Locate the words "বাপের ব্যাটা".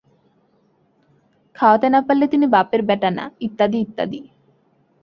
2.47-3.09